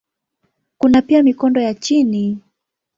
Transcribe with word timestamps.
Kuna 0.77 1.01
pia 1.01 1.23
mikondo 1.23 1.61
ya 1.61 1.73
chini. 1.73 2.37